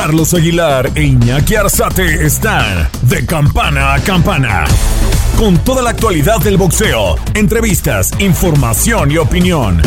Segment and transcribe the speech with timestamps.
[0.00, 4.64] Carlos Aguilar e Iñaki Arzate están de campana a campana.
[5.36, 9.82] Con toda la actualidad del boxeo, entrevistas, información y opinión.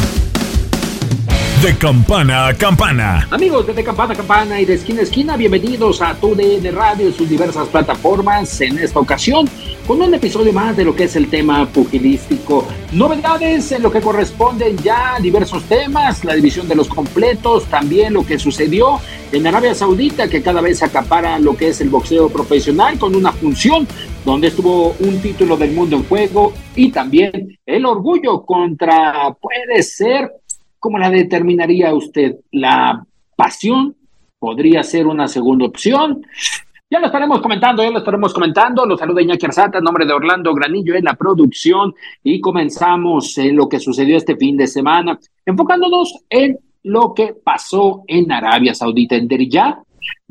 [1.61, 3.25] De campana a campana.
[3.31, 7.07] Amigos de, de Campana a Campana y de Esquina a Esquina, bienvenidos a TUDN Radio
[7.07, 8.59] y sus diversas plataformas.
[8.59, 9.49] En esta ocasión,
[9.91, 12.65] con un episodio más de lo que es el tema pugilístico.
[12.93, 18.13] Novedades en lo que corresponden ya a diversos temas, la división de los completos, también
[18.13, 19.01] lo que sucedió
[19.33, 23.33] en Arabia Saudita, que cada vez acapara lo que es el boxeo profesional con una
[23.33, 23.85] función
[24.23, 30.31] donde estuvo un título del mundo en juego y también el orgullo contra, puede ser,
[30.79, 32.37] ¿cómo la determinaría usted?
[32.53, 33.97] La pasión
[34.39, 36.25] podría ser una segunda opción.
[36.91, 38.85] Ya lo estaremos comentando, ya lo estaremos comentando.
[38.85, 43.55] Los saluda Iñaki Arzata, en nombre de Orlando Granillo en la producción y comenzamos en
[43.55, 49.15] lo que sucedió este fin de semana, enfocándonos en lo que pasó en Arabia Saudita,
[49.15, 49.81] en Deriyah,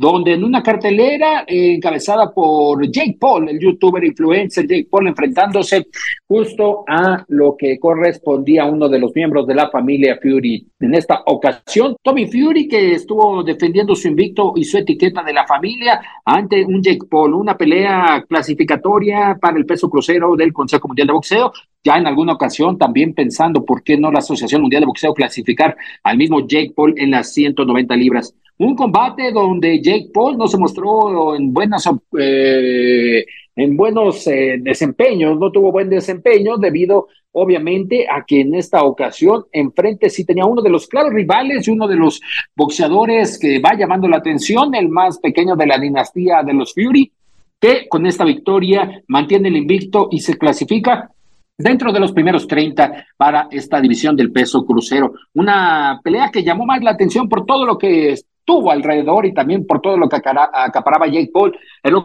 [0.01, 5.89] donde en una cartelera eh, encabezada por Jake Paul, el youtuber influencer Jake Paul, enfrentándose
[6.27, 10.67] justo a lo que correspondía a uno de los miembros de la familia Fury.
[10.81, 15.47] En esta ocasión, Tommy Fury, que estuvo defendiendo su invicto y su etiqueta de la
[15.47, 21.09] familia ante un Jake Paul, una pelea clasificatoria para el peso crucero del Consejo Mundial
[21.09, 21.53] de Boxeo,
[21.85, 25.77] ya en alguna ocasión también pensando por qué no la Asociación Mundial de Boxeo clasificar
[26.03, 28.35] al mismo Jake Paul en las 190 libras.
[28.61, 33.25] Un combate donde Jake Paul no se mostró en buenas eh,
[33.57, 39.47] en buenos eh, desempeños, no tuvo buen desempeño debido obviamente a que en esta ocasión
[39.51, 42.21] enfrente sí tenía uno de los claros rivales y uno de los
[42.55, 47.11] boxeadores que va llamando la atención, el más pequeño de la dinastía de los Fury,
[47.59, 51.11] que con esta victoria mantiene el invicto y se clasifica
[51.57, 55.15] dentro de los primeros 30 para esta división del peso crucero.
[55.33, 59.67] Una pelea que llamó más la atención por todo lo que estuvo alrededor y también
[59.67, 61.97] por todo lo que acaparaba Jake Paul, el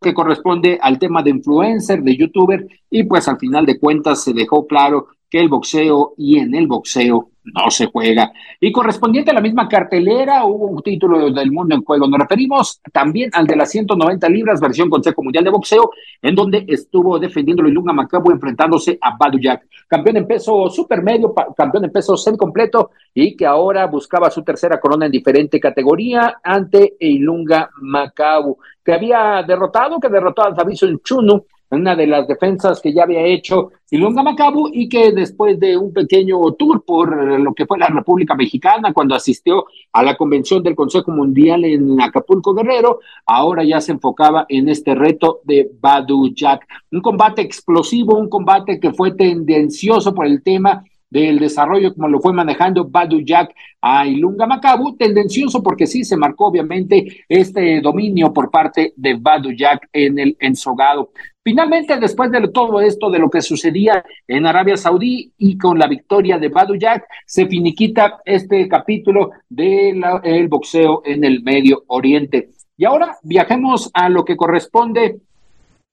[0.00, 4.32] que corresponde al tema de influencer, de youtuber, y pues al final de cuentas se
[4.32, 8.32] dejó claro que el boxeo y en el boxeo no se juega.
[8.60, 12.06] Y correspondiente a la misma cartelera, hubo un título del mundo en juego.
[12.06, 15.90] Nos referimos también al de las 190 libras, versión Consejo Mundial de Boxeo,
[16.20, 21.84] en donde estuvo defendiéndolo Ilunga Macabu enfrentándose a Badu Jack, campeón en peso supermedio, campeón
[21.84, 27.70] en peso semicompleto, y que ahora buscaba su tercera corona en diferente categoría ante Ilunga
[27.80, 33.02] Macabu, que había derrotado, que derrotó a Davison Chunu una de las defensas que ya
[33.02, 37.78] había hecho Ilunga Macabu y que después de un pequeño tour por lo que fue
[37.78, 43.64] la República Mexicana cuando asistió a la convención del Consejo Mundial en Acapulco Guerrero, ahora
[43.64, 46.66] ya se enfocaba en este reto de Badu Jack.
[46.92, 52.20] Un combate explosivo, un combate que fue tendencioso por el tema del desarrollo como lo
[52.20, 58.32] fue manejando Badu Jack a Ilunga Macabu, tendencioso porque sí se marcó obviamente este dominio
[58.32, 61.10] por parte de Badu Jack en el ensogado.
[61.48, 65.86] Finalmente, después de todo esto, de lo que sucedía en Arabia Saudí y con la
[65.86, 72.50] victoria de Badu Jack, se finiquita este capítulo del boxeo en el Medio Oriente.
[72.76, 75.20] Y ahora viajemos a lo que corresponde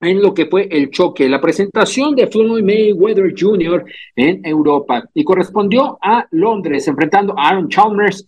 [0.01, 3.85] en lo que fue el choque, la presentación de Floyd Mayweather Jr.
[4.17, 8.27] en Europa y correspondió a Londres, enfrentando a Aaron Chalmers,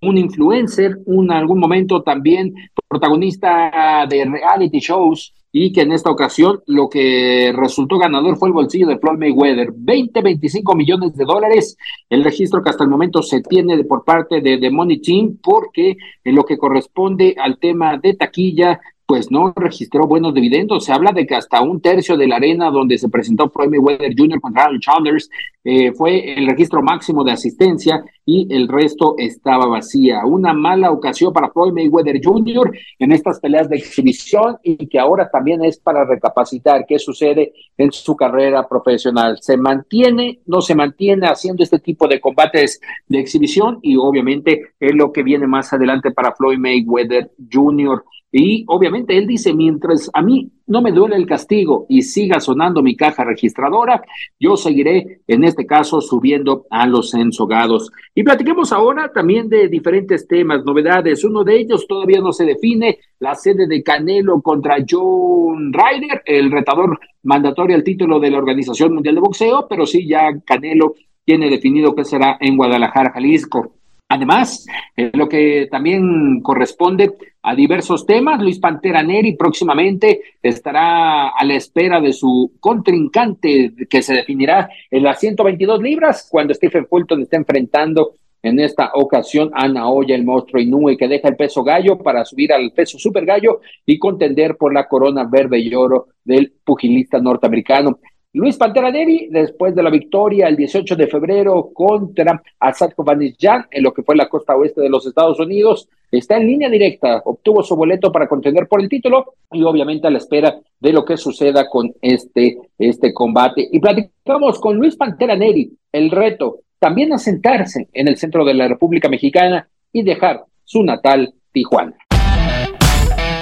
[0.00, 2.54] un influencer, un algún momento también
[2.88, 8.54] protagonista de reality shows y que en esta ocasión lo que resultó ganador fue el
[8.54, 11.76] bolsillo de Floyd Mayweather, 20, 25 millones de dólares,
[12.08, 15.96] el registro que hasta el momento se tiene por parte de The Money Team, porque
[16.24, 20.86] en lo que corresponde al tema de taquilla, pues no registró buenos dividendos.
[20.86, 24.14] Se habla de que hasta un tercio de la arena donde se presentó Floyd Mayweather
[24.16, 24.40] Jr.
[24.40, 25.28] contra Aaron Chalmers
[25.64, 30.24] eh, fue el registro máximo de asistencia y el resto estaba vacía.
[30.24, 32.72] Una mala ocasión para Floyd Mayweather Jr.
[32.98, 37.90] en estas peleas de exhibición y que ahora también es para recapacitar qué sucede en
[37.90, 39.38] su carrera profesional.
[39.40, 43.78] ¿Se mantiene, no se mantiene haciendo este tipo de combates de exhibición?
[43.82, 48.04] Y obviamente es lo que viene más adelante para Floyd Mayweather Jr.
[48.30, 52.82] Y obviamente él dice, mientras a mí no me duele el castigo y siga sonando
[52.82, 54.02] mi caja registradora,
[54.40, 57.90] yo seguiré, en este caso, subiendo a los ensogados.
[58.14, 61.24] Y platiquemos ahora también de diferentes temas, novedades.
[61.24, 66.50] Uno de ellos todavía no se define, la sede de Canelo contra John Ryder, el
[66.50, 71.50] retador mandatorio al título de la Organización Mundial de Boxeo, pero sí ya Canelo tiene
[71.50, 73.74] definido que será en Guadalajara, Jalisco.
[74.14, 74.66] Además,
[75.14, 81.98] lo que también corresponde a diversos temas, Luis Pantera Neri próximamente estará a la espera
[81.98, 88.16] de su contrincante que se definirá en las 122 libras cuando Stephen Fulton esté enfrentando
[88.42, 92.52] en esta ocasión a Naoya, el monstruo Inoue, que deja el peso gallo para subir
[92.52, 97.98] al peso super gallo y contender por la corona verde y oro del pugilista norteamericano.
[98.34, 102.92] Luis Pantera Neri, después de la victoria el 18 de febrero contra Asad
[103.38, 106.70] Jan en lo que fue la costa oeste de los Estados Unidos, está en línea
[106.70, 110.92] directa, obtuvo su boleto para contender por el título y obviamente a la espera de
[110.94, 113.68] lo que suceda con este, este combate.
[113.70, 118.54] Y platicamos con Luis Pantera Neri, el reto también a sentarse en el centro de
[118.54, 121.96] la República Mexicana y dejar su natal Tijuana.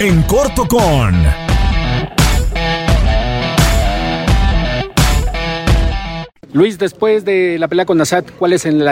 [0.01, 1.50] En corto con...
[6.53, 8.83] Luis, después de la pelea con Nazat, ¿cuál es el,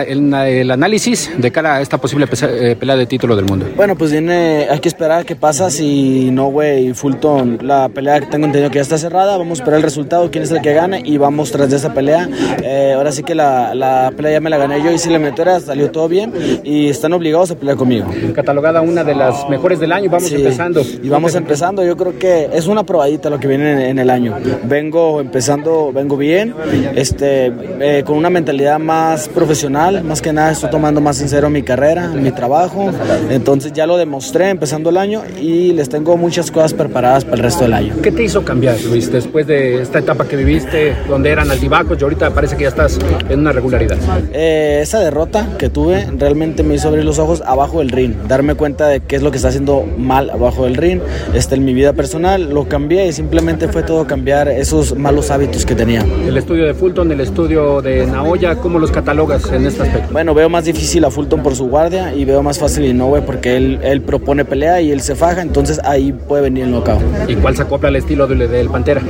[0.70, 3.66] análisis de cara a esta posible eh, pelea de título del mundo?
[3.75, 8.26] Bueno, pues viene, hay que esperar qué pasa si no, güey, Fulton, la pelea que
[8.26, 10.72] tengo entendido que ya está cerrada, vamos a esperar el resultado, quién es el que
[10.72, 12.28] gane y vamos tras de esa pelea.
[12.62, 15.19] Eh, ahora sí que la, la, pelea ya me la gané yo y si la
[15.19, 16.32] metora salió todo bien
[16.62, 18.08] y están obligados a pelear conmigo.
[18.37, 20.82] Catalogada una de las mejores del año, vamos empezando.
[21.02, 24.11] Y vamos empezando, yo creo que es una probadita lo que viene en, en el
[24.11, 24.37] año.
[24.62, 26.54] Vengo empezando, vengo bien,
[26.94, 27.48] este
[27.81, 32.09] eh, con una mentalidad más profesional, más que nada estoy tomando más sincero mi carrera,
[32.09, 32.91] mi trabajo,
[33.31, 37.43] entonces ya lo demostré empezando el año y les tengo muchas cosas preparadas para el
[37.43, 37.95] resto del año.
[38.03, 42.03] ¿Qué te hizo cambiar, Luis, después de esta etapa que viviste, donde eran altibajos y
[42.03, 42.99] ahorita parece que ya estás
[43.29, 43.97] en una regularidad?
[44.33, 48.55] Eh, esa derrota que tuve realmente me hizo abrir los ojos abajo del ring, darme
[48.55, 51.00] cuenta de qué es lo que está haciendo mal abajo del ring,
[51.35, 55.65] este, en mi vida personal, lo cambié y simplemente fue todo cambiar esos malos hábitos
[55.65, 56.05] que tenía.
[56.27, 60.08] El estudio de Fulton, el estudio de Naoya, ¿cómo los catalogas en este aspecto?
[60.11, 63.23] Bueno, veo más difícil a Fulton por su guardia y veo más fácil a Inoue
[63.23, 67.00] porque él, él propone pelea y él se faja, entonces ahí puede venir el knockout.
[67.29, 69.02] ¿Y cuál se acopla al estilo del, del Pantera?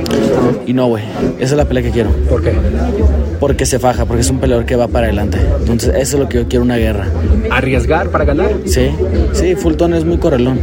[0.67, 1.01] Inoue,
[1.39, 2.11] esa es la pelea que quiero.
[2.29, 2.53] ¿Por qué?
[3.39, 5.39] Porque se faja, porque es un peleador que va para adelante.
[5.61, 7.07] Entonces, eso es lo que yo quiero, una guerra.
[7.49, 8.51] ¿Arriesgar para ganar?
[8.65, 8.91] Sí,
[9.33, 10.59] sí, Fulton es muy correlón.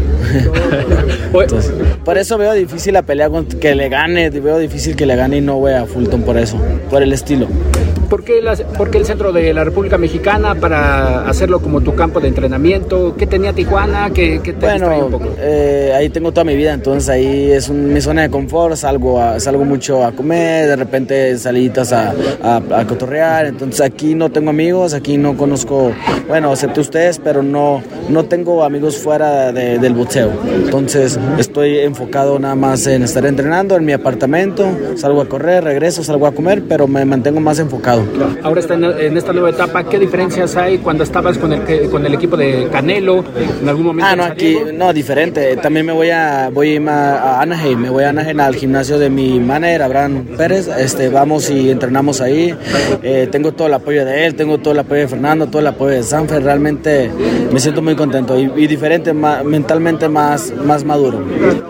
[2.05, 3.29] por eso veo difícil la pelea
[3.61, 6.59] que le gane, veo difícil que le gane Inoue a Fulton por eso,
[6.91, 7.49] por el estilo.
[7.57, 7.86] Yeah.
[8.09, 13.15] ¿Por qué, el centro de la República Mexicana para hacerlo como tu campo de entrenamiento?
[13.17, 14.11] ¿Qué tenía Tijuana?
[14.11, 15.35] ¿Qué, te bueno, un poco?
[15.39, 19.65] Eh, ahí tengo toda mi vida, entonces ahí es mi zona de confort, salgo, salgo
[19.65, 25.17] mucho a comer, de repente salidas a, a, cotorrear, entonces aquí no tengo amigos, aquí
[25.17, 25.93] no conozco,
[26.29, 30.33] bueno, excepto ustedes, pero no, no tengo amigos fuera del boxeo.
[30.55, 34.67] Entonces estoy enfocado nada más en estar entrenando en mi apartamento,
[34.97, 37.96] salgo a correr, regreso, salgo a comer, pero me mantengo más enfocado
[38.43, 39.85] Ahora está en, esta nueva etapa.
[39.85, 43.25] ¿Qué diferencias hay cuando estabas con el, con el equipo de Canelo?
[43.61, 44.11] En algún momento.
[44.11, 45.57] Ah, no, aquí, no, diferente.
[45.57, 49.41] También me voy a, voy a Anaheim, me voy a Anaheim al gimnasio de mi
[49.41, 50.69] manager, Abraham Pérez.
[50.69, 52.55] Este, vamos y entrenamos ahí.
[53.03, 55.67] Eh, tengo todo el apoyo de él, tengo todo el apoyo de Fernando, todo el
[55.69, 56.43] apoyo de Sanfer.
[56.43, 57.11] Realmente
[57.53, 61.19] me siento muy contento y, diferente, mentalmente más, más maduro.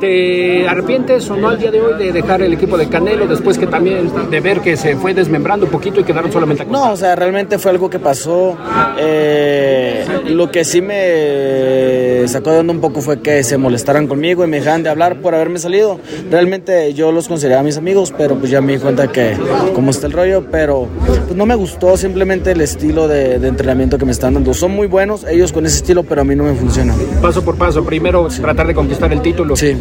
[0.01, 3.59] ¿Te arrepientes o no al día de hoy de dejar el equipo de Canelo después
[3.59, 6.97] que también de ver que se fue desmembrando un poquito y que solamente No, o
[6.97, 8.57] sea, realmente fue algo que pasó.
[8.99, 14.45] Eh, lo que sí me sacó de onda un poco fue que se molestaran conmigo
[14.45, 16.01] y me dejaran de hablar por haberme salido.
[16.31, 19.37] Realmente yo los consideraba mis amigos, pero pues ya me di cuenta que
[19.75, 24.05] cómo está el rollo, pero pues no me gustó simplemente el estilo de, entrenamiento que
[24.05, 24.55] me están dando.
[24.55, 26.95] Son muy buenos ellos con ese estilo, pero a mí no me funciona.
[27.21, 29.57] Paso por paso, primero tratar de conquistar el título.
[29.57, 29.77] Sí.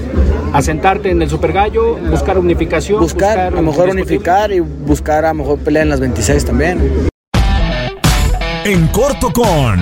[0.54, 3.00] Asentarte en el Super Gallo, buscar unificación.
[3.00, 6.80] Buscar, a lo mejor unificar y buscar a lo mejor pelear en las 26 también.
[8.66, 9.78] En corto con...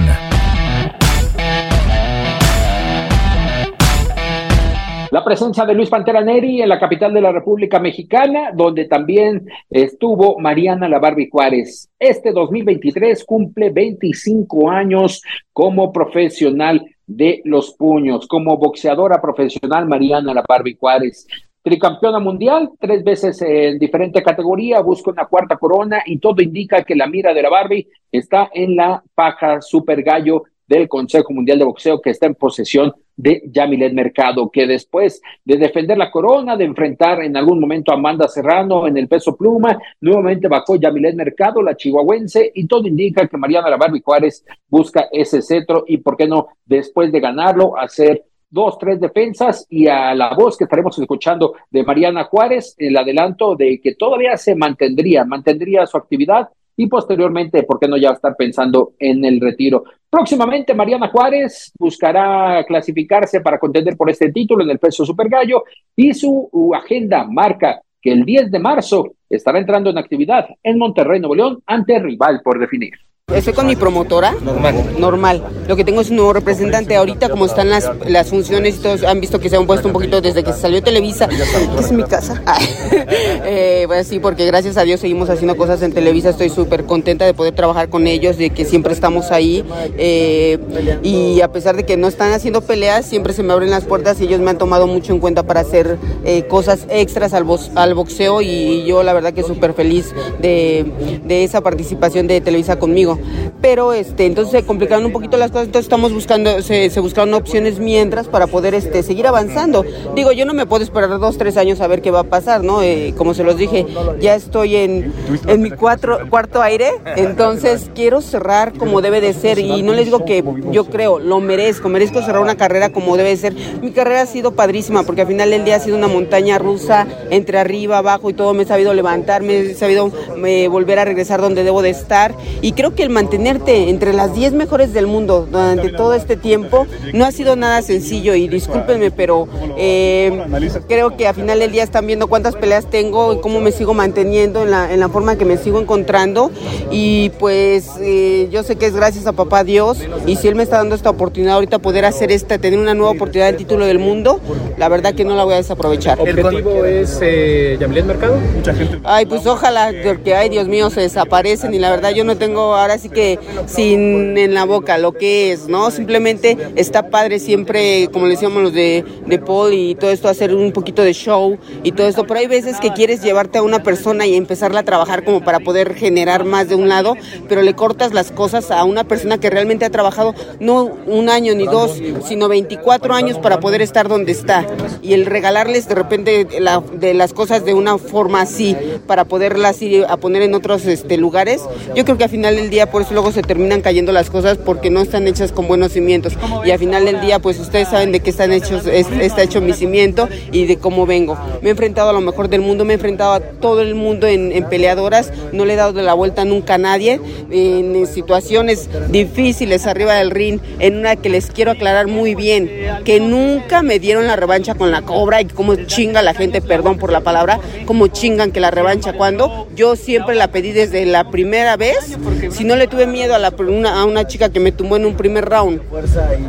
[5.11, 9.45] La presencia de Luis Pantera Neri en la capital de la República Mexicana, donde también
[9.69, 11.89] estuvo Mariana La Barbie Juárez.
[11.97, 15.21] Este 2023 cumple 25 años
[15.53, 21.25] como profesional de los puños, como boxeadora profesional Mariana La Barbie Juárez
[21.63, 26.95] tricampeona mundial, tres veces en diferente categoría, busca una cuarta corona y todo indica que
[26.95, 31.65] la mira de la Barbie está en la paja super gallo del Consejo Mundial de
[31.65, 36.65] Boxeo que está en posesión de Yamilet Mercado, que después de defender la corona, de
[36.65, 41.61] enfrentar en algún momento a Amanda Serrano en el peso pluma, nuevamente bajó Yamilet Mercado,
[41.61, 46.17] la chihuahuense, y todo indica que Mariana La Barbie Juárez busca ese cetro y, ¿por
[46.17, 48.23] qué no, después de ganarlo, hacer
[48.53, 53.55] dos, tres defensas y a la voz que estaremos escuchando de Mariana Juárez, el adelanto
[53.55, 58.35] de que todavía se mantendría, mantendría su actividad y posteriormente, ¿por qué no ya estar
[58.35, 59.83] pensando en el retiro?
[60.09, 65.63] Próximamente, Mariana Juárez buscará clasificarse para contender por este título en el peso super gallo
[65.95, 71.19] y su agenda marca que el 10 de marzo estará entrando en actividad en Monterrey,
[71.19, 72.93] Nuevo León, ante rival por definir.
[73.33, 74.35] Estoy con mi promotora.
[74.41, 74.95] Normal.
[74.99, 75.43] Normal.
[75.67, 76.95] Lo que tengo es un nuevo representante.
[76.97, 79.93] Ahorita, como están las, las funciones y todos han visto que se han puesto un
[79.93, 82.43] poquito desde que salió Televisa, que es mi casa.
[82.91, 86.29] eh, pues sí, porque gracias a Dios seguimos haciendo cosas en Televisa.
[86.29, 89.65] Estoy súper contenta de poder trabajar con ellos, de que siempre estamos ahí.
[89.97, 93.85] Eh, y a pesar de que no están haciendo peleas, siempre se me abren las
[93.85, 97.47] puertas y ellos me han tomado mucho en cuenta para hacer eh, cosas extras al,
[97.75, 98.41] al boxeo.
[98.41, 103.12] Y yo, la verdad, que súper feliz de, de esa participación de Televisa conmigo
[103.61, 107.33] pero este, entonces se complicaron un poquito las cosas, entonces estamos buscando, se, se buscaron
[107.33, 109.85] opciones mientras para poder este, seguir avanzando.
[110.15, 112.63] Digo, yo no me puedo esperar dos, tres años a ver qué va a pasar,
[112.63, 112.81] ¿no?
[112.81, 113.85] Eh, como se los dije,
[114.19, 115.13] ya estoy en,
[115.47, 120.05] en mi cuatro, cuarto aire, entonces quiero cerrar como debe de ser y no les
[120.05, 123.53] digo que yo creo, lo merezco, merezco cerrar una carrera como debe de ser.
[123.81, 127.07] Mi carrera ha sido padrísima porque al final del día ha sido una montaña rusa
[127.29, 131.05] entre arriba, abajo y todo, me he sabido levantar, me he sabido me, volver a
[131.05, 135.07] regresar donde debo de estar y creo que el mantenerte entre las 10 mejores del
[135.07, 140.45] mundo durante todo este tiempo no ha sido nada sencillo y discúlpenme, pero eh,
[140.87, 143.93] creo que a final del día están viendo cuántas peleas tengo y cómo me sigo
[143.93, 146.51] manteniendo en la, en la forma que me sigo encontrando
[146.91, 150.63] y pues eh, yo sé que es gracias a papá Dios y si él me
[150.63, 153.99] está dando esta oportunidad ahorita poder hacer esta, tener una nueva oportunidad del título del
[153.99, 154.39] mundo,
[154.77, 156.19] la verdad que no la voy a desaprovechar.
[156.25, 158.37] ¿El objetivo es eh, Yamilet Mercado?
[158.55, 158.99] Mucha gente.
[159.03, 162.75] Ay, pues ojalá, porque ay Dios mío, se desaparecen y la verdad yo no tengo
[162.75, 165.91] ahora sí que sin en la boca lo que es, ¿no?
[165.91, 170.53] Simplemente está padre siempre, como le decíamos los de, de Paul y todo esto, hacer
[170.53, 173.83] un poquito de show y todo esto, pero hay veces que quieres llevarte a una
[173.83, 177.15] persona y empezarla a trabajar como para poder generar más de un lado,
[177.47, 181.55] pero le cortas las cosas a una persona que realmente ha trabajado no un año
[181.55, 184.65] ni dos, sino 24 años para poder estar donde está
[185.01, 188.75] y el regalarles de repente la, de las cosas de una forma así
[189.07, 191.61] para poderlas ir a poner en otros este, lugares,
[191.95, 194.57] yo creo que al final del día por eso luego se terminan cayendo las cosas
[194.57, 196.33] porque no están hechas con buenos cimientos.
[196.65, 199.73] Y al final del día, pues ustedes saben de qué están hechos, está hecho mi
[199.73, 201.37] cimiento y de cómo vengo.
[201.61, 204.27] Me he enfrentado a lo mejor del mundo, me he enfrentado a todo el mundo
[204.27, 207.19] en, en peleadoras, no le he dado de la vuelta nunca a nadie,
[207.51, 212.69] en situaciones difíciles arriba del ring, en una que les quiero aclarar muy bien,
[213.05, 216.97] que nunca me dieron la revancha con la cobra y cómo chinga la gente, perdón
[216.97, 221.29] por la palabra, cómo chingan que la revancha cuando yo siempre la pedí desde la
[221.29, 222.17] primera vez,
[222.51, 225.05] si no le tuve miedo a, la, una, a una chica que me tumbó en
[225.05, 225.81] un primer round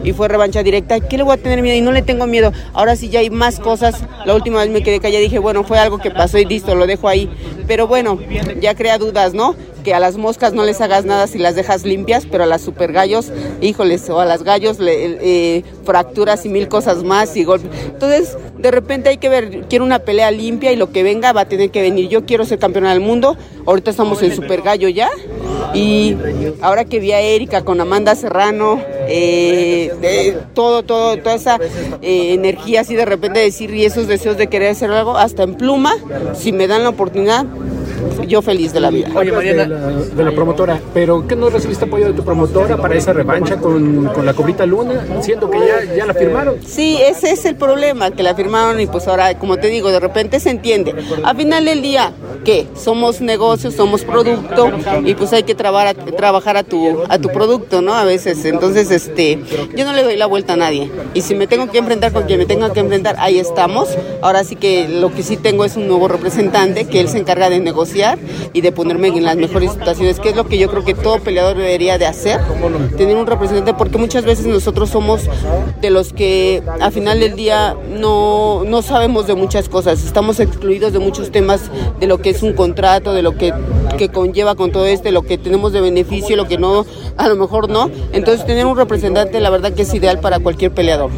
[0.05, 1.01] y fue revancha directa.
[1.01, 1.77] ¿Qué le voy a tener miedo?
[1.77, 2.53] Y no le tengo miedo.
[2.73, 4.03] Ahora sí ya hay más cosas.
[4.25, 6.87] La última vez me quedé callada dije, bueno, fue algo que pasó y listo, lo
[6.87, 7.31] dejo ahí.
[7.67, 8.19] Pero bueno,
[8.61, 9.55] ya crea dudas, ¿no?
[9.85, 12.63] que a las moscas no les hagas nada si las dejas limpias, pero a las
[12.63, 17.45] super gallos, híjoles, o a las gallos le, eh, fracturas y mil cosas más y
[17.45, 17.71] golpes.
[17.87, 21.43] Entonces, de repente hay que ver, quiero una pelea limpia y lo que venga va
[21.43, 22.09] a tener que venir.
[22.09, 25.11] Yo quiero ser campeona del mundo, ahorita estamos en super gallo ya,
[25.75, 26.17] y
[26.63, 31.59] ahora que vi a Erika con Amanda Serrano, eh, todo, todo, toda esa
[32.01, 35.57] eh, energía así de repente decir y esos deseos de querer hacer algo, hasta en
[35.57, 35.97] pluma,
[36.35, 37.45] si me dan la oportunidad,
[38.27, 39.09] yo feliz de la vida.
[39.15, 42.77] Oye, Mariana, de la, de la promotora, pero ¿qué no recibiste apoyo de tu promotora
[42.77, 45.05] para esa revancha con, con la Cobrita Luna?
[45.21, 46.57] Siento que ya, ya la firmaron.
[46.67, 50.01] Sí, ese es el problema, que la firmaron y pues ahora, como te digo, de
[50.01, 50.95] repente se entiende.
[51.25, 52.13] A final del día,
[52.45, 52.67] ¿qué?
[52.77, 54.71] Somos negocios, somos producto
[55.05, 57.95] y pues hay que trabajar a, trabajar a tu, a tu producto, ¿no?
[57.95, 59.41] A veces, entonces, este,
[59.75, 60.91] yo no le doy la vuelta a nadie.
[61.15, 63.89] Y si me tengo que enfrentar con quien me tenga que enfrentar, ahí estamos.
[64.21, 67.49] Ahora sí que lo que sí tengo es un nuevo representante que él se encarga
[67.51, 68.19] de negociar
[68.53, 71.19] y de ponerme en las mejores situaciones, que es lo que yo creo que todo
[71.21, 72.41] peleador debería de hacer,
[72.97, 75.23] tener un representante, porque muchas veces nosotros somos
[75.81, 80.93] de los que a final del día no, no sabemos de muchas cosas, estamos excluidos
[80.93, 81.71] de muchos temas,
[82.01, 83.53] de lo que es un contrato, de lo que
[83.95, 86.85] que conlleva con todo este, lo que tenemos de beneficio, lo que no,
[87.17, 87.91] a lo mejor no.
[88.13, 91.11] Entonces tener un representante la verdad que es ideal para cualquier peleador.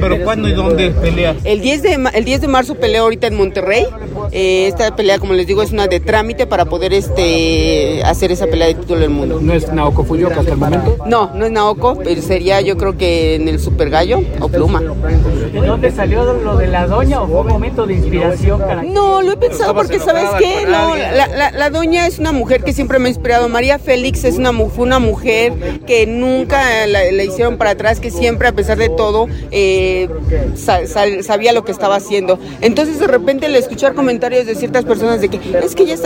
[0.00, 1.36] pero ¿cuándo y dónde pelea?
[1.44, 3.86] El 10 de, el 10 de marzo peleo ahorita en Monterrey.
[4.32, 8.46] Eh, esta pelea, como les digo, es una de trámite para poder este hacer esa
[8.46, 9.38] pelea de título del mundo.
[9.40, 10.96] ¿No es Naoko Fuyuka hasta el momento?
[11.06, 14.80] No, no es Naoko, pero sería yo creo que en el Super Gallo o Pluma.
[14.80, 18.62] ¿De dónde salió lo de la doña o fue un momento de inspiración?
[18.92, 20.28] No, lo he pensado porque, ¿sabes
[20.68, 23.48] No, la, la, doña es una mujer que siempre me ha inspirado.
[23.48, 25.52] María Félix es una, fue una mujer
[25.86, 30.08] que nunca la, hicieron para atrás, que siempre, a pesar de todo, eh,
[30.54, 32.38] sabía lo que estaba haciendo.
[32.60, 35.96] Entonces, de repente, le escuchar comentarios de ciertas personas de que es que ya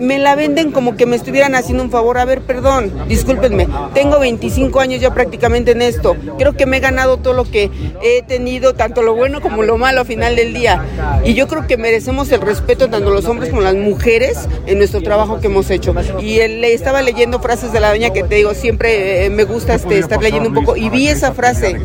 [0.00, 2.18] me la venden como que me estuvieran haciendo un favor.
[2.18, 6.16] A ver, perdón, discúlpenme, tengo 25 años ya prácticamente en esto.
[6.38, 7.70] Creo que me he ganado todo lo que
[8.02, 10.84] he tenido, tanto lo bueno como lo malo a final del día.
[11.24, 15.00] Y yo creo que merecemos el respeto tanto los hombres como las mujeres en nuestro
[15.00, 15.94] trabajo que hemos hecho.
[16.20, 19.74] Y él, estaba leyendo frases de la doña que te digo, siempre eh, me gusta
[19.74, 21.80] este, estar leyendo un poco y vi esa frase.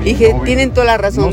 [0.00, 1.32] Y dije, tienen toda la razón.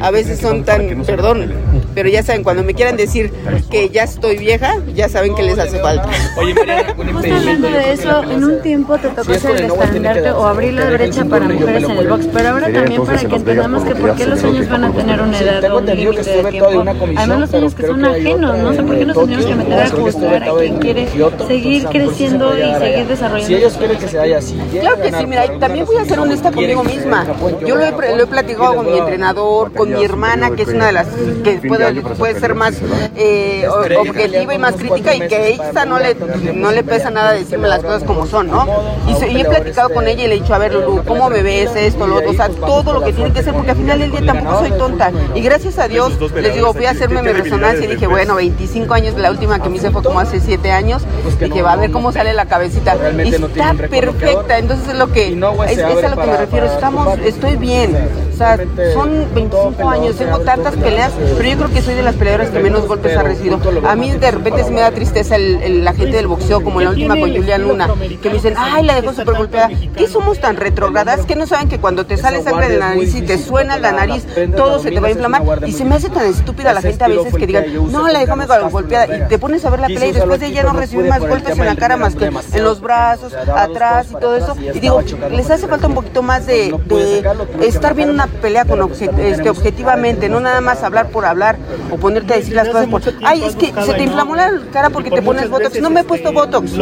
[0.00, 1.52] A veces son tan, perdón,
[1.94, 3.32] pero ya saben, cuando me quieran decir
[3.70, 6.08] que ya estoy vieja, ya saben que les hace falta.
[6.36, 10.74] Oye, Justo hablando de eso, en un tiempo te tocó ser el estandarte o abrir
[10.74, 14.14] la brecha para mujeres en el box, pero ahora también para que entendamos que por
[14.14, 16.84] qué los sueños van a tener una edad o un límite de tiempo.
[17.16, 19.88] Además los sueños que son ajenos, no sé por qué nos tenemos que meter a
[19.88, 21.08] juzgar a quien quiere
[21.46, 23.46] seguir creciendo y seguir desarrollando.
[23.46, 24.58] Si ellos quieren que se vaya así.
[24.80, 27.26] Claro que sí, mira, también voy a ser honesta conmigo misma.
[27.66, 30.86] Yo lo he, lo he platicado con mi entrenador, con mi hermana, que es una
[30.86, 31.06] de las
[31.42, 32.80] que puede, puede ser más
[33.16, 36.14] eh, objetiva y más crítica y que esta no le,
[36.54, 38.66] no le pesa nada decirme las cosas como son, ¿no?
[39.06, 41.70] Y, he platicado con ella y le he dicho, a ver, Lulu, ¿cómo me ves
[41.76, 42.30] esto, lo otro?
[42.30, 44.70] O sea, todo lo que tiene que ser, porque al final del día tampoco soy
[44.72, 45.12] tonta.
[45.34, 48.85] Y gracias a Dios, les digo, fui a hacerme mi resonancia y dije, bueno, 25
[48.94, 51.02] años, la última que me hice fue como hace 7 años.
[51.40, 52.96] Dije, va a ver cómo sale la cabecita.
[53.24, 57.18] Y está perfecta, entonces es lo que, es, es a lo que me refiero, estamos,
[57.18, 57.96] estoy bien.
[58.32, 58.58] O sea,
[58.92, 62.58] son 25 años, tengo tantas peleas, pero yo creo que soy de las peleadoras que
[62.58, 63.58] menos golpes ha recibido.
[63.88, 67.18] A mí de repente se me da tristeza la gente del boxeo, como la última
[67.18, 67.88] con Julián Luna,
[68.20, 69.70] que me dicen, ay, la dejó súper golpeada.
[69.96, 73.14] ¿Qué somos tan retrogradas que no saben que cuando te sale sangre de la nariz
[73.14, 75.42] y te suena la nariz, todo se te va a inflamar?
[75.66, 78.36] Y se me hace tan estúpida la gente a veces que digan, no, la dejó
[78.76, 79.16] golpeada.
[79.16, 81.58] Y te pones a ver la pelea y después de ella no recibe más golpes
[81.58, 84.56] en la cara más que en los brazos, atrás y todo eso.
[84.74, 86.74] Y digo, les hace falta un poquito más de,
[87.62, 88.76] estar viendo una pelea con
[89.18, 91.56] este, objetivamente, no nada más hablar por hablar
[91.90, 94.90] o ponerte a decir las cosas por, ay, es que se te inflamó la cara
[94.90, 95.80] porque te pones botox.
[95.80, 96.72] No me he puesto botox.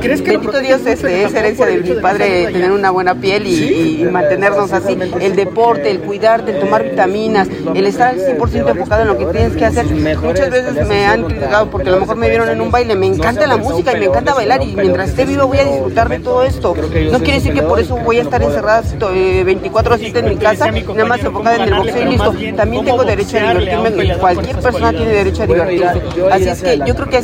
[0.00, 4.04] ¿Crees que Bendito Dios, este, es herencia de mi padre tener una buena piel y,
[4.10, 4.98] mantenernos así.
[5.20, 9.26] El deporte, el cuidarte, el tomar vitaminas, el estar al 100% enfocado en lo que
[9.26, 9.86] tienes que hacer.
[9.86, 11.24] Muchas veces me han
[11.70, 12.94] porque a lo mejor me vieron en un baile.
[12.96, 16.08] Me encanta la música y me encanta bailar y mientras esté vivo voy a disfrutar
[16.08, 16.74] de todo esto.
[16.74, 18.82] No quiere decir que por eso voy a estar encerrada
[19.44, 22.34] 24 7 en mi casa, nada más enfocada en el boxeo y listo.
[22.56, 26.02] También tengo derecho a divertirme, cualquier persona tiene derecho a divertirse.
[26.30, 27.16] Así es que yo creo que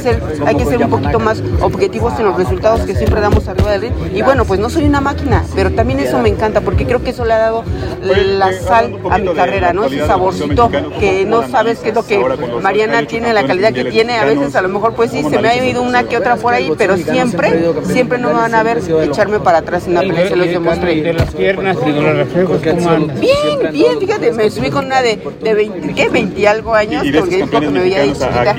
[0.47, 3.83] hay que ser un poquito más objetivos en los resultados que siempre damos arriba del
[3.83, 3.93] ring.
[4.15, 7.11] Y bueno, pues no soy una máquina, pero también eso me encanta porque creo que
[7.11, 7.65] eso le ha dado
[8.03, 9.85] la sal a mi carrera, ¿no?
[9.85, 12.19] Ese saborcito que no sabes qué es lo que
[12.63, 14.10] Mariana tiene, la calidad que tiene.
[14.19, 16.55] A veces a lo mejor pues sí, se me ha ido una que otra por
[16.55, 20.29] ahí, pero siempre, siempre no me van a ver echarme para atrás en la pelea,
[20.29, 21.03] se los demostré.
[21.03, 25.21] De las piernas y de los reflejos, Bien, bien, fíjate, me subí con una de,
[25.43, 26.09] de 20, ¿qué?
[26.09, 28.57] 20 algo años, porque dijo que me veía ahí chiquita,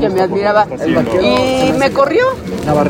[0.00, 0.66] que me admiraba.
[1.20, 2.26] Y me corrió,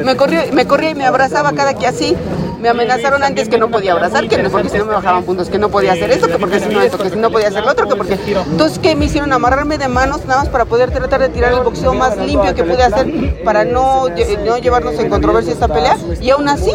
[0.04, 2.16] me corrió, me corría y me abrazaba cada que así
[2.60, 5.48] me amenazaron antes que no podía abrazar, que no, porque si no me bajaban puntos,
[5.48, 7.64] que no podía hacer esto, que porque si no esto, que si no podía hacer
[7.64, 8.18] lo otro, que porque...
[8.50, 9.32] Entonces, ¿qué me hicieron?
[9.32, 12.64] Amarrarme de manos nada más para poder tratar de tirar el boxeo más limpio que
[12.64, 15.96] pude hacer para no, no llevarnos en controversia esta pelea.
[16.20, 16.72] Y aún así,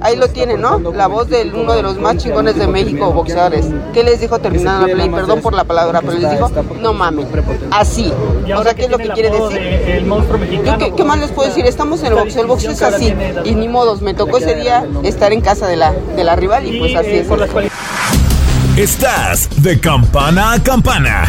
[0.00, 0.78] ahí lo tienen, ¿no?
[0.92, 3.66] La voz de uno de los más chingones de México, boxeadores.
[3.92, 5.06] ¿Qué les dijo terminando la pelea?
[5.06, 7.26] Y perdón por la palabra, pero les dijo, no mames,
[7.70, 8.12] así.
[8.56, 10.04] O sea, ¿qué es lo que quiere decir?
[10.64, 11.66] Yo, ¿qué, ¿qué, más les puedo decir?
[11.66, 13.14] Estamos en el boxeo, el boxeo es así.
[13.44, 16.66] Y ni modos, me tocó ese día estar en casa de la, de la rival
[16.66, 17.26] y pues así es.
[18.76, 21.24] Estás de campana a campana.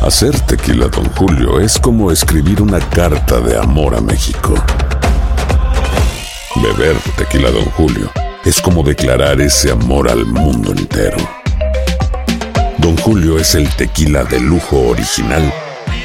[0.00, 4.54] Hacer tequila, don Julio, es como escribir una carta de amor a México.
[6.56, 8.10] Beber tequila, don Julio,
[8.44, 11.18] es como declarar ese amor al mundo entero.
[12.78, 15.52] Don Julio es el tequila de lujo original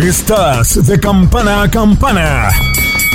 [0.00, 2.50] Estás de campana a campana.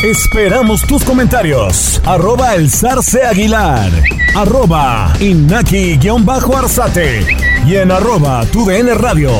[0.03, 2.01] Esperamos tus comentarios.
[2.03, 3.91] Arroba el zarce aguilar.
[4.35, 7.19] Arroba inaki-arzate.
[7.67, 9.31] Y en arroba tu radio.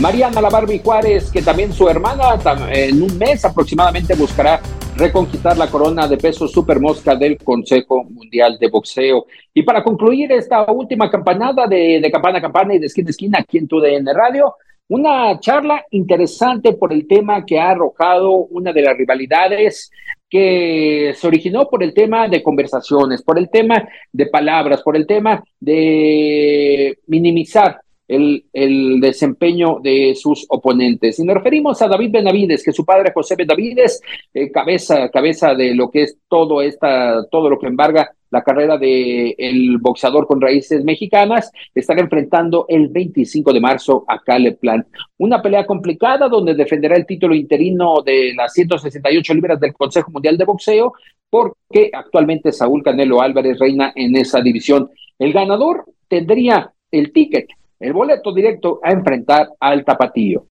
[0.00, 2.38] Mariana La Barbie Juárez, que también su hermana
[2.68, 4.60] en un mes aproximadamente buscará
[4.96, 9.26] reconquistar la corona de peso super mosca del Consejo Mundial de Boxeo.
[9.52, 13.38] Y para concluir esta última campanada de, campana a campana y de esquina a esquina
[13.40, 14.54] aquí en tu DN Radio,
[14.88, 19.90] una charla interesante por el tema que ha arrojado una de las rivalidades
[20.28, 25.06] que se originó por el tema de conversaciones, por el tema de palabras, por el
[25.06, 31.18] tema de minimizar el, desempeño de sus oponentes.
[31.18, 34.00] Y nos referimos a David Benavides, que su padre José Benavides,
[34.32, 38.76] eh, cabeza, cabeza de lo que es todo esta, todo lo que embarga la carrera
[38.76, 44.88] de el boxeador con raíces mexicanas, estará enfrentando el 25 de marzo a Caleb Plant.
[45.18, 50.36] Una pelea complicada donde defenderá el título interino de las 168 libras del Consejo Mundial
[50.36, 50.94] de Boxeo,
[51.30, 54.90] porque actualmente Saúl Canelo Álvarez reina en esa división.
[55.16, 57.46] El ganador tendría el ticket
[57.84, 60.46] el boleto directo a enfrentar al Tapatío.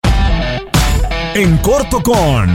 [1.35, 2.47] En corto con...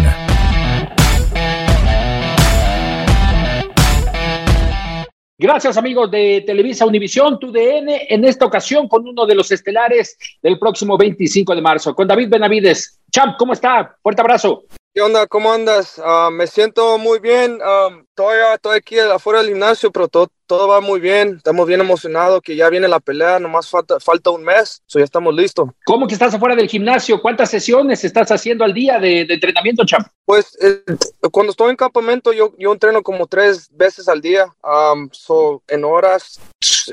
[5.39, 10.59] Gracias amigos de Televisa Univisión, TUDN, en esta ocasión con uno de los estelares del
[10.59, 12.99] próximo 25 de marzo, con David Benavides.
[13.11, 13.95] Champ, ¿cómo está?
[14.01, 14.65] Fuerte abrazo.
[14.93, 15.25] ¿Qué onda?
[15.27, 15.99] ¿Cómo andas?
[15.99, 17.59] Uh, me siento muy bien.
[17.61, 21.35] Um, todavía estoy aquí afuera del gimnasio, pero todo, todo va muy bien.
[21.37, 23.39] Estamos bien emocionados que ya viene la pelea.
[23.39, 25.69] Nomás falta, falta un mes, so ya estamos listos.
[25.85, 27.21] ¿Cómo que estás afuera del gimnasio?
[27.21, 30.07] ¿Cuántas sesiones estás haciendo al día de, de entrenamiento, Champ?
[30.25, 30.83] Pues eh,
[31.31, 34.47] cuando estoy en campamento, yo, yo entreno como tres veces al día.
[34.63, 36.39] Um, so, en horas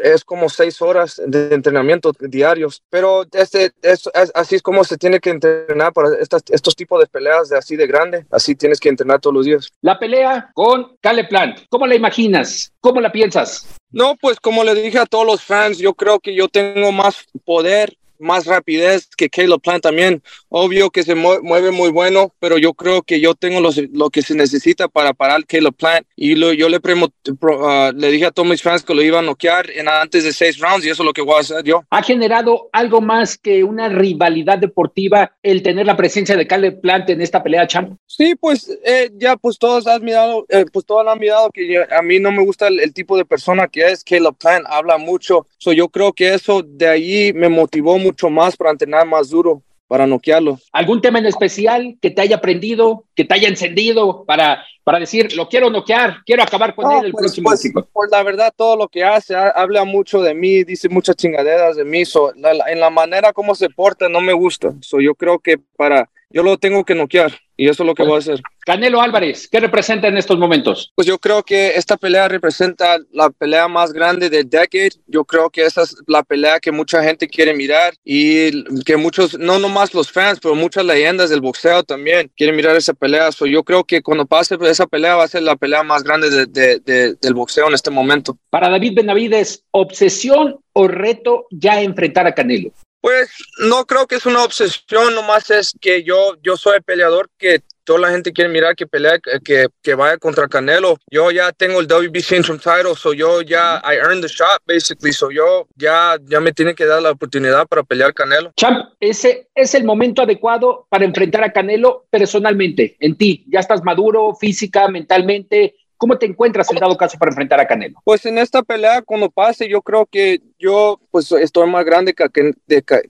[0.02, 2.82] es como seis horas de entrenamiento diarios.
[2.90, 7.00] Pero este, es, es, así es como se tiene que entrenar para estas, estos tipos
[7.00, 8.26] de peleas de así de grande.
[8.30, 9.72] Así tienes que entrenar todos los días.
[9.80, 12.72] La pelea con Plant, ¿cómo la imaginas?
[12.80, 13.78] ¿Cómo la piensas?
[13.92, 17.24] No, pues como le dije a todos los fans, yo creo que yo tengo más
[17.44, 20.22] poder más rapidez que Caleb Plant también.
[20.48, 24.22] Obvio que se mueve muy bueno, pero yo creo que yo tengo los, lo que
[24.22, 26.06] se necesita para parar Caleb Plant.
[26.16, 29.20] Y lo, yo le, premo, uh, le dije a todos mis fans que lo iba
[29.20, 31.62] a noquear en antes de seis rounds y eso es lo que voy a hacer
[31.64, 31.84] yo.
[31.90, 37.10] ¿Ha generado algo más que una rivalidad deportiva el tener la presencia de Caleb Plant
[37.10, 37.96] en esta pelea, champ?
[38.06, 41.82] Sí, pues eh, ya pues todos han mirado, eh, pues todos han mirado que yo,
[41.90, 44.98] a mí no me gusta el, el, tipo de persona que es Caleb Plant, habla
[44.98, 45.46] mucho.
[45.58, 49.62] So, yo creo que eso de ahí me motivó mucho más para entrenar más duro,
[49.86, 50.58] para noquearlo.
[50.72, 55.34] ¿Algún tema en especial que te haya aprendido, que te haya encendido para, para decir,
[55.36, 57.88] lo quiero noquear, quiero acabar con no, él el pues, próximo pues?
[57.92, 61.84] Pues la verdad, todo lo que hace, habla mucho de mí, dice muchas chingaderas de
[61.84, 64.74] mí, so, la, la, en la manera como se porta no me gusta.
[64.80, 68.02] So, yo creo que para, yo lo tengo que noquear y eso es lo que
[68.02, 68.40] voy a hacer.
[68.64, 70.90] Canelo Álvarez, ¿qué representa en estos momentos?
[70.94, 74.92] Pues yo creo que esta pelea representa la pelea más grande del decade.
[75.06, 79.38] Yo creo que esa es la pelea que mucha gente quiere mirar y que muchos,
[79.38, 83.30] no nomás los fans, pero muchas leyendas del boxeo también quieren mirar esa pelea.
[83.32, 86.30] So yo creo que cuando pase esa pelea va a ser la pelea más grande
[86.30, 88.38] de, de, de, del boxeo en este momento.
[88.48, 92.72] Para David Benavides, ¿obsesión o reto ya enfrentar a Canelo?
[93.04, 97.28] Pues no creo que es una obsesión, nomás es que yo, yo soy el peleador
[97.36, 100.96] que toda la gente quiere mirar que pelea, que, que vaya contra Canelo.
[101.10, 105.12] Yo ya tengo el WBC Interim Title, so yo ya, I earned the shot, basically,
[105.12, 108.54] so yo ya, ya me tiene que dar la oportunidad para pelear Canelo.
[108.56, 113.44] Champ, ese es el momento adecuado para enfrentar a Canelo personalmente, en ti.
[113.48, 118.00] Ya estás maduro, física, mentalmente, ¿Cómo te encuentras en dado caso para enfrentar a Canelo?
[118.04, 122.52] Pues en esta pelea, cuando pase, yo creo que yo pues estoy más grande que,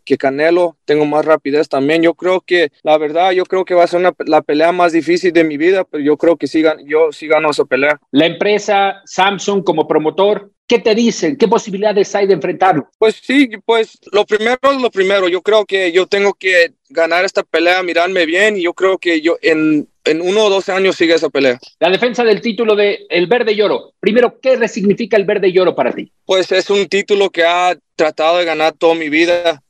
[0.05, 2.03] que, Canelo, tengo más rapidez también.
[2.03, 4.92] Yo creo que, la verdad, yo creo que va a ser una, la pelea más
[4.92, 8.01] difícil de mi vida, pero yo creo que sí, yo sí gano esa pelea.
[8.11, 11.37] La empresa Samsung como promotor, ¿Qué te dicen?
[11.37, 12.88] ¿Qué posibilidades hay de enfrentarlo?
[12.99, 15.29] Pues sí, pues lo primero es lo primero.
[15.29, 19.20] Yo creo que yo tengo que ganar esta pelea, mirarme bien y yo creo que
[19.20, 21.58] yo en, en uno o dos años sigue esa pelea.
[21.80, 23.94] La defensa del título de El Verde y Oro.
[24.00, 26.12] Primero, ¿qué resignifica el Verde y Oro para ti?
[26.24, 29.62] Pues es un título que ha tratado de ganar toda mi vida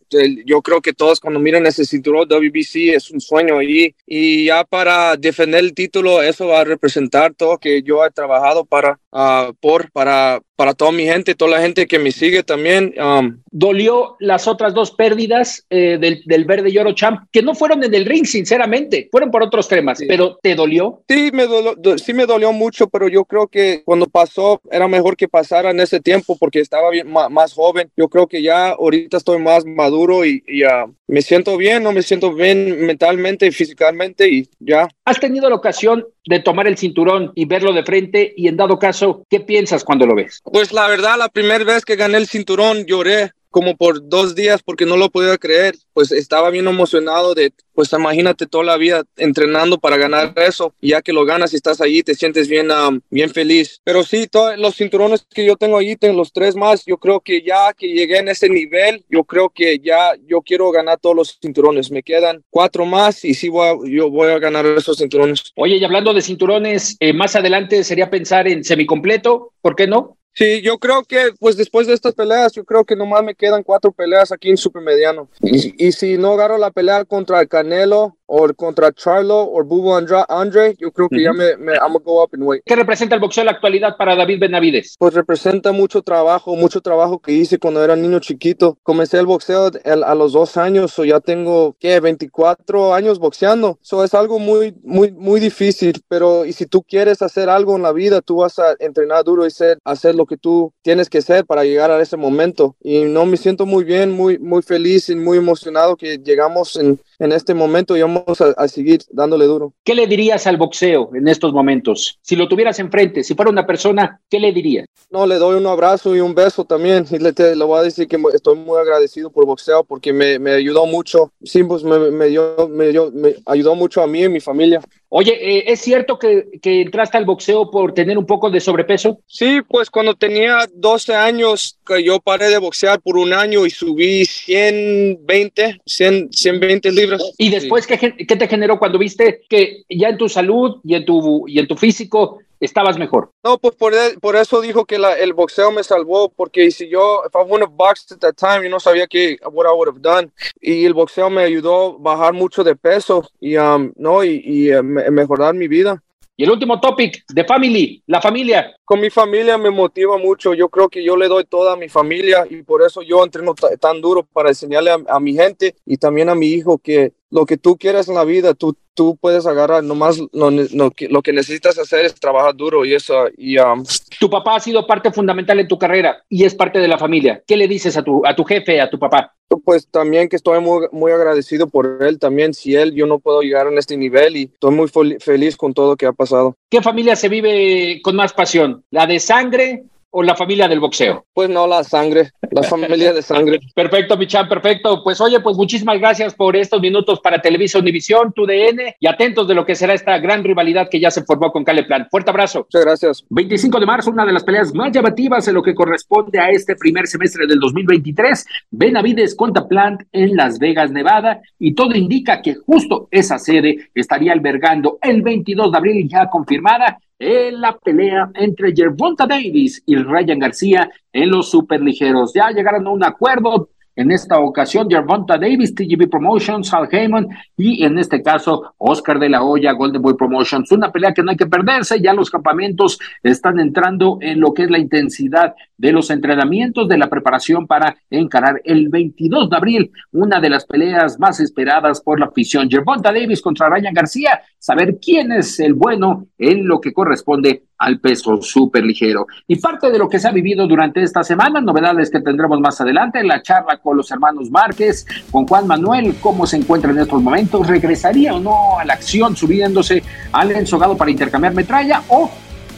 [0.44, 4.64] yo creo que todos cuando miran ese cinturón WBC es un sueño ahí y ya
[4.64, 9.52] para defender el título eso va a representar todo que yo he trabajado para uh,
[9.60, 12.94] por para para toda mi gente, toda la gente que me sigue también.
[13.00, 17.54] Um, Dolió las otras dos pérdidas eh, del, del, Verde y Oro Champ, que no
[17.54, 20.06] fueron en el ring, sinceramente, fueron por otros temas, sí.
[20.06, 21.02] pero ¿te dolió?
[21.08, 25.16] Sí me, dolió, sí me dolió mucho, pero yo creo que cuando pasó era mejor
[25.16, 27.90] que pasara en ese tiempo porque estaba bien, más, más joven.
[27.96, 31.92] Yo creo que ya ahorita estoy más maduro y, y uh, me siento bien, no
[31.92, 34.88] me siento bien mentalmente y físicamente y ya.
[35.04, 38.78] ¿Has tenido la ocasión de tomar el cinturón y verlo de frente y en dado
[38.78, 40.40] caso, ¿qué piensas cuando lo ves?
[40.44, 44.64] Pues la verdad, la primera vez que gané el cinturón lloré como por dos días
[44.64, 49.04] porque no lo podía creer, pues estaba bien emocionado de, pues imagínate toda la vida
[49.16, 53.00] entrenando para ganar eso, ya que lo ganas y estás allí, te sientes bien, um,
[53.10, 53.80] bien feliz.
[53.84, 57.20] Pero sí, todos los cinturones que yo tengo allí, tengo los tres más, yo creo
[57.20, 61.14] que ya que llegué en ese nivel, yo creo que ya yo quiero ganar todos
[61.14, 65.52] los cinturones, me quedan cuatro más y sí voy yo voy a ganar esos cinturones.
[65.54, 70.18] Oye, y hablando de cinturones, eh, más adelante sería pensar en semicompleto, ¿por qué no?
[70.34, 73.62] Sí, yo creo que pues después de estas peleas, yo creo que nomás me quedan
[73.62, 75.28] cuatro peleas aquí en supermediano.
[75.40, 79.96] Y, y si no agarro la pelea contra el Canelo o contra Charlo o Bubo
[79.96, 81.24] Andra, Andre, yo creo que uh -huh.
[81.24, 82.62] ya me, me I'm go up in weight.
[82.64, 84.96] ¿Qué representa el boxeo en la actualidad para David Benavides?
[84.98, 88.78] Pues representa mucho trabajo, mucho trabajo que hice cuando era niño chiquito.
[88.82, 92.00] Comencé el boxeo el, a los dos años, o ya tengo, ¿qué?
[92.00, 93.78] 24 años boxeando.
[93.82, 97.82] Eso es algo muy, muy, muy difícil, pero y si tú quieres hacer algo en
[97.82, 101.22] la vida, tú vas a entrenar duro y ser, hacer lo que tú tienes que
[101.22, 102.76] ser para llegar a ese momento.
[102.82, 107.00] Y no me siento muy bien, muy, muy feliz y muy emocionado que llegamos en,
[107.18, 109.72] en este momento y vamos a, a, seguir dándole duro.
[109.84, 112.18] ¿Qué le dirías al boxeo en estos momentos?
[112.22, 114.86] Si lo tuvieras enfrente, si fuera una persona, ¿qué le dirías?
[115.10, 117.06] No, le doy un abrazo y un beso también.
[117.10, 120.38] Y le, te, le voy a decir que estoy muy agradecido por boxeo porque me,
[120.38, 121.32] me ayudó mucho.
[121.42, 124.40] Sí, pues me, me, dio, me, dio, me ayudó mucho a mí y a mi
[124.40, 124.80] familia.
[125.16, 129.20] Oye, eh, ¿es cierto que, que, entraste al boxeo por tener un poco de sobrepeso?
[129.28, 133.70] Sí, pues cuando tenía 12 años, que yo paré de boxear por un año y
[133.70, 137.22] subí 120, 100, 120 libras.
[137.38, 137.96] ¿Y después sí.
[137.96, 141.60] ¿qué, qué te generó cuando viste que ya en tu salud y en tu, y
[141.60, 143.30] en tu físico estabas mejor.
[143.42, 147.22] No, pues por, por eso dijo que la, el boxeo me salvó, porque si yo,
[147.26, 149.88] if I wouldn't have boxed at that time, yo no sabía que, what I would
[149.88, 150.30] have done.
[150.60, 154.74] Y el boxeo me ayudó a bajar mucho de peso y, um, no, y, y
[154.74, 156.02] uh, mejorar mi vida.
[156.36, 158.74] Y el último topic, de family, la familia.
[158.84, 160.52] Con mi familia me motiva mucho.
[160.52, 163.54] Yo creo que yo le doy toda a mi familia y por eso yo entreno
[163.78, 167.46] tan duro para enseñarle a, a, mi gente y también a mi hijo que lo
[167.46, 169.82] que tú quieres en la vida, tú, tú puedes agarrar.
[169.82, 173.26] Nomás lo, lo, que, lo que necesitas hacer es trabajar duro y eso.
[173.36, 173.82] Y, um...
[174.20, 177.42] Tu papá ha sido parte fundamental en tu carrera y es parte de la familia.
[177.44, 179.34] ¿Qué le dices a tu, a tu jefe, a tu papá?
[179.64, 182.54] Pues también que estoy muy, muy agradecido por él también.
[182.54, 185.90] Si él, yo no puedo llegar a este nivel y estoy muy feliz con todo
[185.90, 186.54] lo que ha pasado.
[186.70, 188.84] ¿Qué familia se vive con más pasión?
[188.90, 189.82] ¿La de sangre
[190.16, 191.26] o la familia del boxeo?
[191.34, 193.58] Pues no, la sangre, la familia de sangre.
[193.74, 195.02] Perfecto, Michan, perfecto.
[195.02, 199.54] Pues oye, pues muchísimas gracias por estos minutos para Televisa Univisión, TUDN y atentos de
[199.54, 202.06] lo que será esta gran rivalidad que ya se formó con Caleplan.
[202.10, 202.60] Fuerte abrazo.
[202.60, 203.24] Muchas gracias.
[203.28, 206.76] 25 de marzo, una de las peleas más llamativas en lo que corresponde a este
[206.76, 208.46] primer semestre del 2023.
[208.70, 214.32] Benavides contra Plant en Las Vegas, Nevada, y todo indica que justo esa sede estaría
[214.32, 220.38] albergando el 22 de abril ya confirmada en la pelea entre Gervonta Davis y Ryan
[220.38, 222.32] García en los superligeros.
[222.34, 227.84] Ya llegaron a un acuerdo en esta ocasión, Gervonta Davis, TGB Promotions, Sal Heyman y
[227.84, 230.70] en este caso Oscar de la Hoya, Golden Boy Promotions.
[230.72, 234.64] Una pelea que no hay que perderse, ya los campamentos están entrando en lo que
[234.64, 239.92] es la intensidad de los entrenamientos, de la preparación para encarar el 22 de abril,
[240.12, 242.70] una de las peleas más esperadas por la afición.
[242.70, 248.00] Gervonta Davis contra Ryan García, saber quién es el bueno en lo que corresponde al
[248.00, 249.26] peso súper ligero.
[249.46, 252.80] Y parte de lo que se ha vivido durante esta semana, novedades que tendremos más
[252.80, 257.20] adelante, la charla con los hermanos Márquez, con Juan Manuel, cómo se encuentra en estos
[257.20, 262.30] momentos, regresaría o no a la acción subiéndose al ensogado para intercambiar metralla o,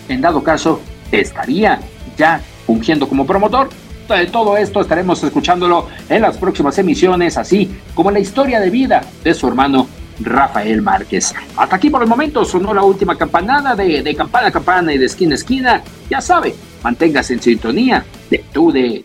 [0.09, 0.81] en dado caso,
[1.13, 1.79] estaría
[2.17, 3.69] ya fungiendo como promotor.
[4.09, 9.03] De todo esto estaremos escuchándolo en las próximas emisiones, así como la historia de vida
[9.25, 9.89] de su hermano
[10.21, 11.35] Rafael Márquez.
[11.57, 14.99] Hasta aquí por el momento sonó la última campanada de, de campana a campana y
[14.99, 15.83] de esquina a esquina.
[16.09, 19.05] Ya sabe, manténgase en sintonía de tu de.